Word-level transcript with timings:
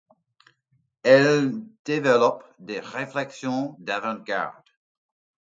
Elle 1.03 1.61
développe 1.85 2.43
des 2.57 2.79
réflexions 2.79 3.75
d'avant-garde. 3.77 4.55